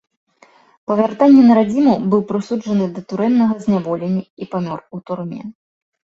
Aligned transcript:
Па 0.91 0.95
вяртанні 0.99 1.41
на 1.49 1.57
радзіму 1.57 1.91
быў 2.13 2.21
прысуджаны 2.31 2.87
да 2.95 3.03
турэмнага 3.13 3.53
зняволення 3.67 4.23
і 4.45 4.49
памёр 4.55 4.79
у 4.99 5.03
турме. 5.11 5.41